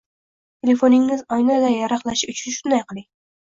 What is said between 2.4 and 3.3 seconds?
shunday qiling.